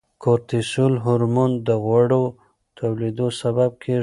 کورتیسول 0.23 0.93
هورمون 1.03 1.51
د 1.67 1.69
غوړو 1.83 2.23
ټولېدو 2.77 3.27
سبب 3.41 3.71
کیږي. 3.83 3.99